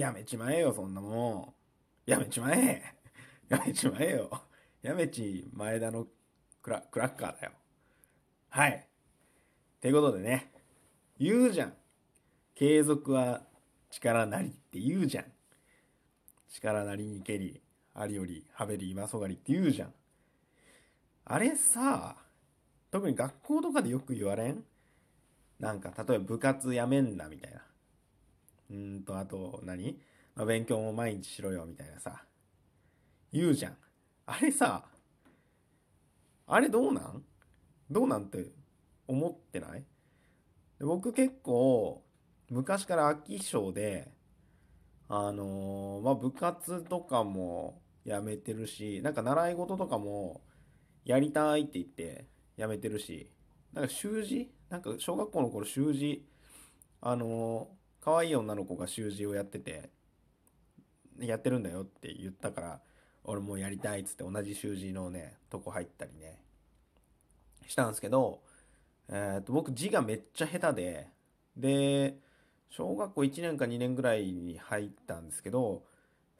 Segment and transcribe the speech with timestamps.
[0.00, 1.54] やめちまえよ、そんなも
[2.06, 2.10] ん。
[2.10, 2.82] やめちまえ。
[3.50, 4.30] やめちまえよ。
[4.80, 6.06] やめち前田の
[6.62, 7.52] クラクラッカーだよ。
[8.48, 8.88] はい。
[9.78, 10.52] ということでね、
[11.18, 11.74] 言うじゃん。
[12.54, 13.42] 継続は
[13.90, 15.26] 力なりって言うじゃん。
[16.48, 17.60] 力なりにけり、
[17.92, 19.92] ありより、はべり、今そがりって言うじゃん。
[21.26, 22.16] あれさ、
[22.90, 24.64] 特に学校とかでよく言われん？
[25.58, 27.60] なんか、例えば部活やめんなみたいな。
[28.70, 29.98] うんと、あと何、
[30.34, 32.24] まあ、勉強も毎日しろよみたいなさ。
[33.32, 33.76] 言うじゃん。
[34.26, 34.84] あれさ、
[36.46, 37.24] あれどうなん？
[37.90, 38.52] どうなんて
[39.06, 39.84] 思ってない？
[40.80, 42.04] 僕結構
[42.48, 44.12] 昔から飽き性で
[45.08, 50.42] あのー、まあ部活とかもやめてるしなんか習い事とかも
[51.04, 52.26] やりたいって言って
[52.56, 53.30] やめてるし。
[53.72, 54.52] なんか習字？
[54.68, 56.26] なんか小学校の頃習字
[57.00, 59.90] あのー、可愛い女の子が習字をやってて
[61.18, 62.80] やってるんだよって言ったから
[63.24, 66.40] 俺もやりたいっつって同じ習字のねとこ入ったりね
[67.66, 68.40] したんですけど
[69.12, 71.08] えー、と僕字がめっちゃ下手で
[71.56, 72.16] で
[72.68, 75.82] 小学校1年か2年ぐらいに入ったんですけど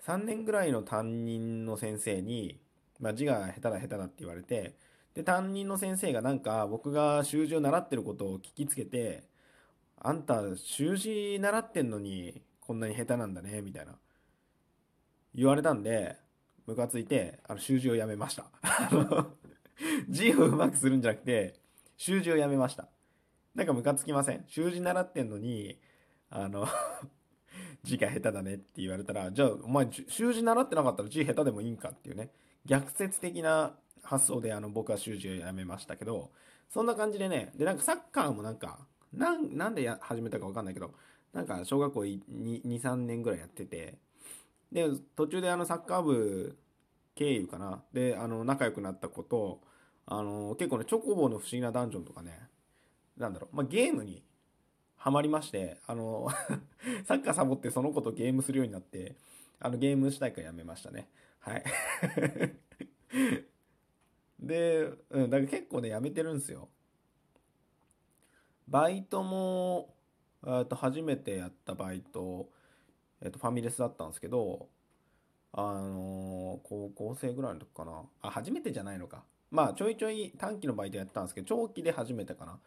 [0.06, 2.61] 3年ぐらいの担任の先生に、
[3.00, 4.77] まあ、字が下手だ下手だって言われて
[5.14, 9.25] で担任の先生がなんか僕が習字を習ってることを聞きつけて
[10.01, 13.98] 「あんた習字習ってんのにこんなに下手なんだね」みたいな。
[15.34, 16.17] 言われたんで
[16.67, 18.47] ムカついてあの習字をやめました。
[20.09, 21.55] 字をうまくするんじゃなくて
[21.97, 22.89] 習字をやめました。
[23.55, 24.45] なんかムカつきません？
[24.47, 25.78] 習字習ってんのに、
[26.31, 26.67] あの
[27.83, 32.31] 字が下手だねって言われたら、じゃあお前習字習ってなかったら字下手でもいいんかっていうね、
[32.65, 36.31] 逆説的な発想であの僕は習字をやめましたけど、
[36.69, 40.92] そんな感じでね、でなんかサッカーもなんか、なんなんで始めたかわかんないけど、
[41.33, 43.98] なんか小学校2、3年ぐらいやってて、
[44.72, 46.56] で、途中であのサッカー部
[47.14, 49.61] 経由かな、で、あの仲良くなった子と、
[50.11, 52.41] あの結構ねチョコボの不思議なダンジョンとかね
[53.16, 54.25] なんだろう、まあ、ゲームに
[54.97, 56.28] はまりましてあの
[57.06, 59.15] サッカーサボってその子とゲームするようになって
[59.60, 61.09] あのゲームしたいからやめましたね。
[61.38, 61.65] はい。
[64.41, 66.69] で、うん、だから結構ねやめてるんですよ。
[68.70, 69.94] バイトも
[70.47, 72.48] えと初めてやったバイト、
[73.20, 74.69] えっと、ファミレスだったんですけど
[75.53, 78.03] あのー、高校生ぐらいの時かな。
[78.22, 79.25] あ初めてじゃないのか。
[79.50, 82.60] まあちょいちょい短期のバイトやってたんですけど長期で初めてかな。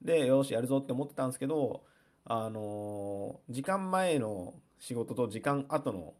[0.00, 1.82] でよしやるぞって思ってたんですけど
[2.24, 6.14] あのー、時間前の仕事と時間後の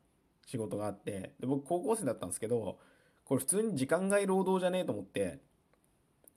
[0.47, 2.79] 仕事があってで僕高校生だったんですけど
[3.25, 5.39] これ普通に時間外労働じゃねえと思って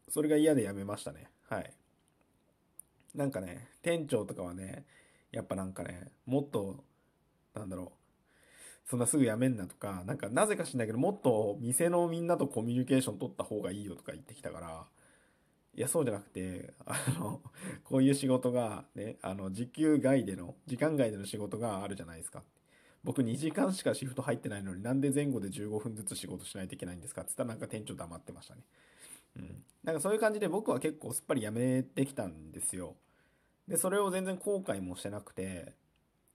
[0.10, 1.28] それが嫌でやめましたね。
[1.50, 1.74] はい。
[3.16, 4.86] なんかね店長とかはね
[5.32, 6.84] やっぱなんかねもっと
[7.54, 8.02] なんだろう
[8.92, 14.86] そんなすぐ辞めんなとか、なんかなぜか知んないけど、もっと店のみんなとコミュニケーション取った方がいいよとか言ってきたから、
[15.74, 17.42] いや、そうじゃなくて、あの、
[17.86, 22.44] こういう仕事がね、あの、時給外での、時間外での仕事があるじゃないですか。
[23.04, 28.62] 僕2時間しかシフト入ってないのになんで前後で15分ずつ仕事しないといけないんですかって言ったらなんか店長黙ってましたね。
[29.36, 29.64] うん。
[29.84, 32.96] なんかそういう感じで僕は結構すっぱりやめてきたんですよ。
[33.68, 35.74] で、それを全然後悔もしてなくて、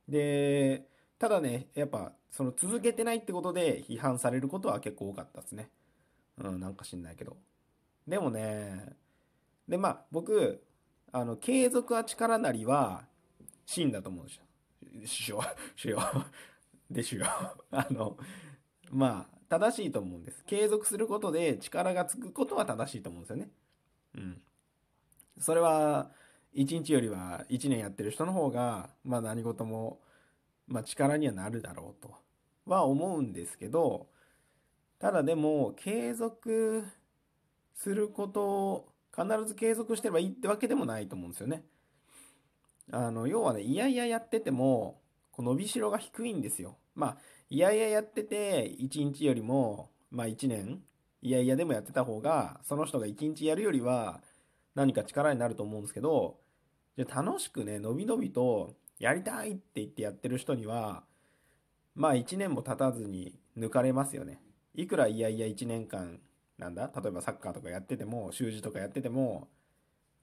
[0.09, 5.71] で、ただね、やっぱ、その続けてないってことで批判されることは結構多かったですね。
[6.39, 7.37] うん、なんか知んないけど。
[8.07, 8.95] でもね、
[9.69, 10.63] で、まあ、僕、
[11.13, 13.07] あの、継続は力なりは、
[13.65, 15.07] 真だと思うんですよ。
[15.07, 15.41] しよ
[15.77, 15.99] う、しよ
[16.91, 16.95] う。
[16.95, 17.27] でしよ。
[17.71, 18.17] あの、
[18.91, 20.45] まあ、正しいと思うんです。
[20.45, 23.49] 継続することで力がつくことは正しいと思うんですよね。
[24.17, 24.41] うん。
[25.39, 26.11] それは、
[26.55, 30.01] 1日よりは1年やってる人の方が、まあ何事も
[30.67, 32.15] まあ、力にはなるだろうと
[32.67, 34.09] は思うんですけど
[34.99, 36.85] ただでも継続
[37.75, 41.65] することを必ず継続してればいいってわけでもないと思うんですよね。
[42.93, 45.01] あの要はねいやいややってても
[45.37, 46.77] こう伸びしろが低いんですよ。
[46.95, 47.17] まあ
[47.51, 50.81] いやいややってて1日よりもまあ1年
[51.23, 54.21] いやいやでもやってた方がその人が1日やるよりは
[54.75, 56.37] 何か力になると思うんですけど
[56.97, 61.05] じゃ楽しくねのびのびとやりたいって言ってやってる人には、
[61.95, 64.41] まあ1年も経たずに抜かれますよね。
[64.75, 66.21] いくらいやいや1年間、
[66.59, 69.49] なんだ例えばサッカーとかやってても、習字とかやってても、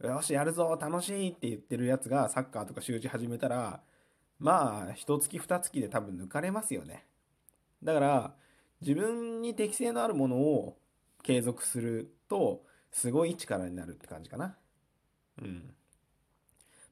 [0.04, 3.81] よし、やるぞ、楽しいって言ってるやつがサッカーとか習字始めたら、
[4.44, 7.06] まあ、一月二月で多分抜かれますよね。
[7.81, 8.36] だから、
[8.81, 10.78] 自分に適性のあるものを
[11.24, 14.57] 継続すると、すごい力になるって感じかな。
[15.42, 15.74] うん。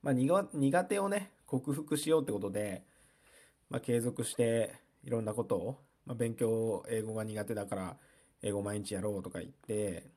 [0.01, 2.83] まあ、苦手をね、克服しようってことで、
[3.69, 7.97] まあ、継続していろんなことを、まあ、勉強英語が苦手だから
[8.41, 10.09] 英語毎日やろうとか言って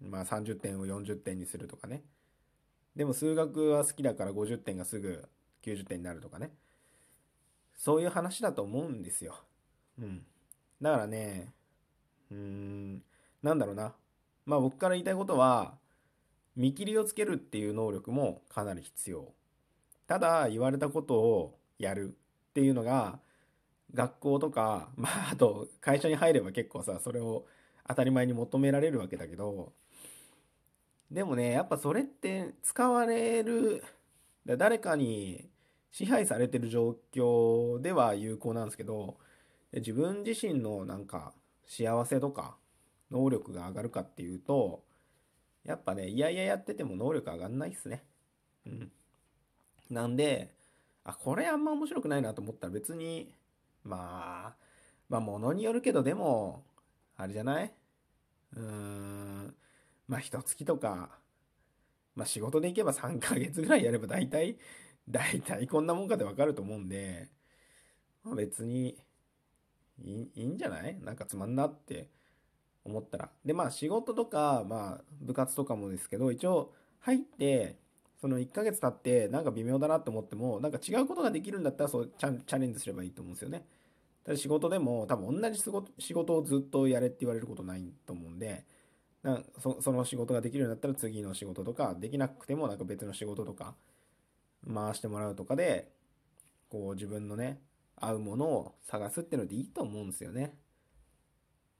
[0.00, 2.02] まあ30点を40点にするとかね
[2.96, 5.28] でも数学は好きだから50点がすぐ
[5.64, 6.50] 90点になるとかね。
[7.76, 9.36] そういう話だと思うんですよ。
[9.98, 10.22] うん。
[10.80, 11.52] だからね
[12.30, 13.02] うーん
[13.42, 13.94] なんだろうな。
[14.46, 15.74] まあ僕から言いたいことは
[16.56, 19.32] 見切りをつけるっていう能力もかなり必要。
[20.06, 22.16] ただ言われたことをやる
[22.50, 23.18] っていうのが
[23.94, 27.46] 学校とかまああと会社に入れば結構さそれを
[27.88, 29.72] 当たり前に求められるわけだけど
[31.10, 33.84] でもねやっぱそれって使われる
[34.46, 35.48] 誰かに
[35.94, 39.16] 支配されてる状況では有効なんですけど
[39.72, 41.32] 自分自身のなんか
[41.66, 42.56] 幸せとか
[43.12, 44.82] 能力が上がるかっていうと
[45.64, 48.02] やっぱねいやいややってても能力上がんないっすね。
[48.66, 48.90] うん。
[49.88, 50.52] なんで
[51.04, 53.30] あこれあんま面白くないなと思ったら別に
[53.84, 54.56] まあ
[55.08, 56.64] まあものによるけどでも
[57.16, 57.72] あれじゃない？
[58.56, 59.54] うーん。
[60.08, 61.20] まあ一月とか
[62.16, 64.56] まあ仕事で行けば3ヶ月ぐらいやれば大体
[65.10, 67.28] 大体こんなもんかでわかると思うんで、
[68.24, 68.98] まあ、別に
[69.98, 70.98] いいんじゃない？
[71.00, 72.10] なんかつまんなって
[72.84, 73.30] 思ったら。
[73.44, 77.78] でまあ仕事とかまあ部活とかもですけど一応入って
[78.20, 83.66] その1ヶ月経ってなんか微妙だなと思ってもなんか違うことができるんだったらそうチャレンジすればいいと思うんですよね。
[84.24, 85.60] ただ仕事でも多分同じ
[85.98, 88.64] 仕事をずっとやれって言われることないと思うんで
[89.22, 93.76] なそその仕事ができるようになったら次の仕事とかできなくてもなんか別の仕事とか
[94.72, 95.90] 回してもらうとかで
[96.68, 97.60] こう自分のね
[97.96, 100.54] 合うものを探すっていうのでいいと思うんですよね。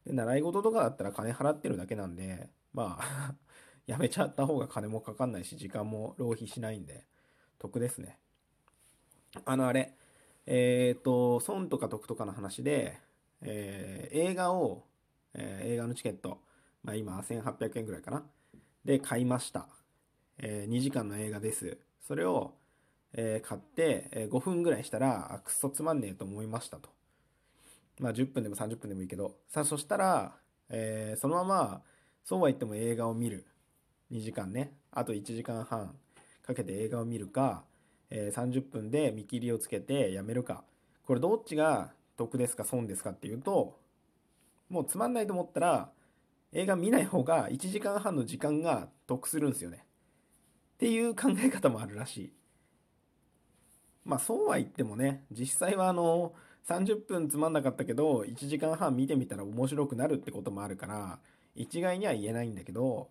[0.06, 3.34] で習い事とかだったら金払ってるだけなんでまあ
[3.86, 7.06] やめちゃった方が金もかかんないし時間も浪費しないんで
[7.58, 8.18] 得ですね。
[9.44, 9.96] あのあれ
[10.46, 12.98] えっ、ー、と損とか得とかの話で、
[13.40, 14.84] えー、映画を、
[15.32, 16.40] えー、映画のチケット、
[16.82, 18.24] まあ、今1800円ぐらいかな
[18.84, 19.66] で買いました、
[20.36, 22.54] え2時間の映画ですそれを、
[23.14, 26.90] え買って、え5分ぐらいしたらあくっそつまんねえと思いましたと。
[27.98, 29.36] まあ10分でも30分でもいいけど。
[29.48, 30.36] さあそしたら、
[30.68, 31.82] えそのまま
[32.24, 33.46] そうは言っても映画を見る。
[34.10, 34.72] 2時間ね。
[34.90, 35.96] あと1時間半
[36.42, 37.64] かけて映画を見るか、
[38.10, 40.64] えー、30分で見切りをつけてやめるか。
[41.06, 43.78] これどっちが得ですか損ですかっていうと
[44.68, 45.90] もうつまんないと思ったら
[46.52, 49.84] 映画見ない方が1時間半の時間が得するんですよね。
[50.74, 52.32] っていう考え方もあるらしい。
[54.04, 56.34] まあそうは言ってもね実際はあの
[56.68, 61.18] 30分つまんなかったけど1時間半見てみたら面白くなるってこともあるから
[61.54, 63.08] 一概には言えないんだけど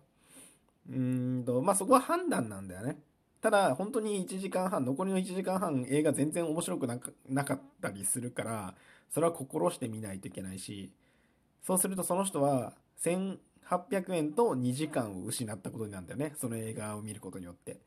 [0.90, 2.98] うんと、まあそこは判断なんだよね。
[3.40, 8.74] ただ、本当に1時間半、残りの1時間半映画全然面白くなかったりするから、
[9.10, 10.90] それは心してみないといけないし、
[11.62, 16.34] そうするとその人は1800円と2時間を失ったことになるんだよね。
[16.38, 17.78] その映画を見ることによって。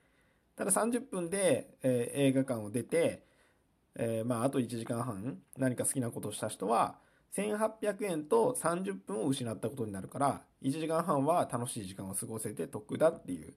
[0.57, 3.24] ただ30分で、えー、映画館を出て、
[3.95, 6.95] えー、まああと1時間半何か好きなことをした人は、
[7.36, 13.54] 1800円と30分を失ったことになるから1時間半は楽しい時間を過ごせて得だっていう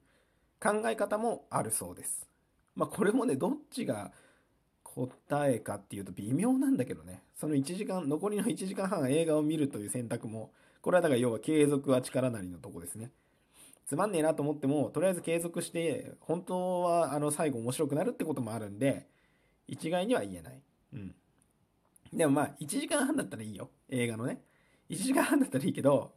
[0.61, 2.29] 考え方もあるそうです。
[2.77, 4.13] まあこれもねどっちが
[4.85, 10.51] 答えかっていうと微妙なんだけどねその1時間残りの1時間半映画を見るという選択も
[10.83, 13.11] これはだから要は継続は力なりのとこですね。
[13.91, 19.09] つまんねえなと思ってもとりあえず継続して本当はあの最後面白くなるってこともあるんで
[19.67, 20.63] 一概には言えない。
[20.93, 21.15] うん
[22.13, 23.71] でもまあ、1時間半だったらいいよ。
[23.89, 24.43] 映画のね。
[24.91, 26.13] 1時間半だったらいいけど、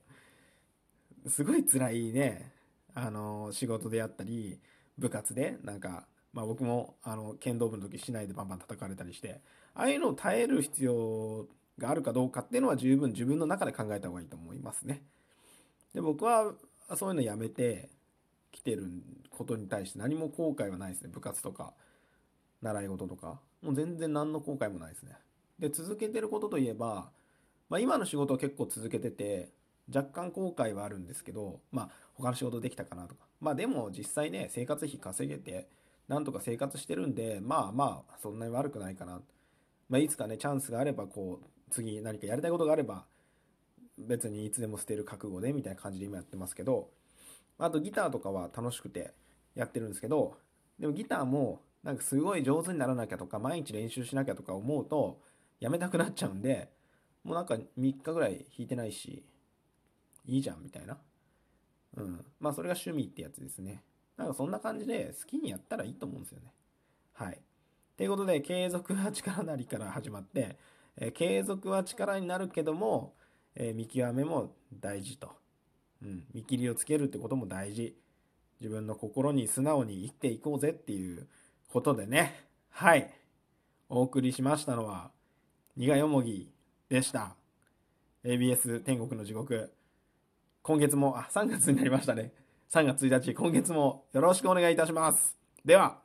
[1.28, 2.52] すごい辛いね、
[2.96, 4.60] あの、仕事であったり、
[4.98, 9.42] 部活で、なんか、まあ僕も、あの、剣道部の時市内でバンバン叩かれたりして、
[9.76, 15.04] ああいうのを耐える必要があるかどうかっていうのは十分自分の中で考えた方がいいと思いますね。
[15.94, 16.56] で、僕は
[16.96, 17.90] そういうのやめて
[18.52, 18.86] きてる
[19.30, 21.10] ことに対して何も後悔はないですね。
[21.12, 21.74] 部活とか、
[22.62, 23.40] 習い事とか。
[23.62, 25.14] もう全然何の後悔もないですね。
[25.60, 27.10] で続けてることといえば、
[27.70, 29.52] まあ、今の仕事は結構続けてて
[29.94, 35.70] 若干後悔はあるんですけどまあ他の仕事できたかなとかまあでも実際ね生活費稼げて
[36.08, 39.22] なんとか生活してるんでまあまあそんなに悪くないかな、
[39.90, 43.06] まあ、いつかねチャンスがあればこう次何かやりたいことがあれば
[43.98, 46.90] 別にいつでも捨てる覚悟でみたいな感じで今やってますけど
[47.60, 49.14] あとギターとかは楽しくて
[49.56, 50.38] やってるんですけど
[50.80, 55.20] でもギターもなんかすごい上手にならなきゃとか毎日練習しなきゃとか思うと
[55.64, 56.70] やめたくなっちゃうんで、
[57.24, 59.24] もうなんか3日ぐらい弾いてないし、
[60.26, 60.98] いいじゃんみたいな。
[61.96, 62.26] うん。
[62.42, 63.82] まあそれが趣味ってやつですね。
[64.18, 66.54] なんかそんな感じで好きにやったらいいと思うんですよね。
[67.14, 67.40] はい。
[67.96, 70.58] ということで、継続は力なりから始まって、
[70.98, 73.14] え継続は力になるけども、
[73.56, 75.32] え見極めも大事と。
[76.02, 77.96] うん、見切りをつけるってことも大事。
[78.60, 81.28] 自分の心に素直に生きていこうぜっていう
[81.70, 82.46] ことでね。
[82.70, 83.14] はい。
[83.90, 85.12] お送りしましたのは、
[85.76, 86.52] 苦よもぎ
[86.90, 87.36] でした。
[88.24, 89.74] ABS 天国の地獄。
[90.62, 92.32] 今月も、あ、3月になりましたね。
[92.72, 95.38] 3月1日、今月もよろしくお願いいたします。
[95.66, 96.03] では。